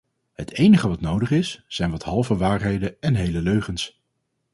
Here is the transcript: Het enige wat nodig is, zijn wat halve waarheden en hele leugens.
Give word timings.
Het 0.33 0.51
enige 0.53 0.87
wat 0.87 1.01
nodig 1.01 1.31
is, 1.31 1.63
zijn 1.67 1.91
wat 1.91 2.03
halve 2.03 2.37
waarheden 2.37 3.01
en 3.01 3.15
hele 3.15 3.41
leugens. 3.41 4.01